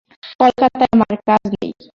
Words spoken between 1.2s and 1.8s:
কাজ নেই।